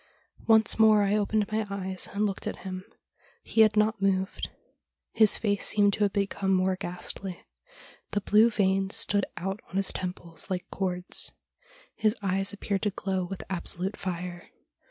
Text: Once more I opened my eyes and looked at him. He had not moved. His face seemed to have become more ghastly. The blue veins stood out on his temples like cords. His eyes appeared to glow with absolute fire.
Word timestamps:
Once 0.47 0.79
more 0.79 1.03
I 1.03 1.15
opened 1.15 1.51
my 1.51 1.67
eyes 1.69 2.09
and 2.11 2.25
looked 2.25 2.47
at 2.47 2.65
him. 2.65 2.83
He 3.43 3.61
had 3.61 3.77
not 3.77 4.01
moved. 4.01 4.49
His 5.11 5.37
face 5.37 5.63
seemed 5.67 5.93
to 5.93 5.99
have 6.05 6.13
become 6.13 6.51
more 6.51 6.75
ghastly. 6.75 7.45
The 8.09 8.21
blue 8.21 8.49
veins 8.49 8.95
stood 8.95 9.27
out 9.37 9.59
on 9.69 9.75
his 9.75 9.93
temples 9.93 10.49
like 10.49 10.67
cords. 10.71 11.33
His 11.93 12.15
eyes 12.19 12.51
appeared 12.51 12.81
to 12.81 12.89
glow 12.89 13.25
with 13.25 13.43
absolute 13.47 13.95
fire. 13.95 14.49